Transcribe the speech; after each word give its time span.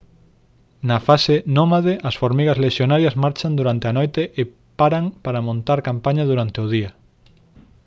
na 0.89 0.97
fase 1.07 1.35
nómade 1.57 1.93
as 2.09 2.15
formigas 2.21 2.61
lexionarias 2.65 3.19
marchan 3.23 3.53
durante 3.59 3.85
a 3.87 3.95
noite 3.99 4.21
e 4.41 4.43
paran 4.79 5.05
para 5.25 5.45
montar 5.47 5.79
campaña 5.89 6.23
durante 6.31 6.57
o 6.65 6.69
día 6.75 6.89